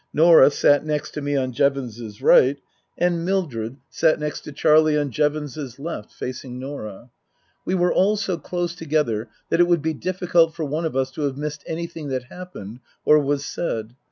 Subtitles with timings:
[0.15, 2.57] Norah sat next to me on Jevons's right,
[2.97, 7.11] and Mildred sat 150 Tasker Jevons next to Charlie on Jevons's left, facing Norah.
[7.65, 11.11] We were all so close together that it would be difficult for one of us
[11.11, 13.93] to have missed anything that happened or was said.